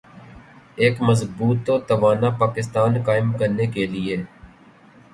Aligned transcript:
ایک 0.81 0.95
مضبوط 1.01 1.69
و 1.69 1.75
توانا 1.87 2.29
پاکستان 2.39 2.91
قائم 3.03 3.27
کرنے 3.39 3.65
کے 3.73 3.85
لئیے۔ 3.87 4.17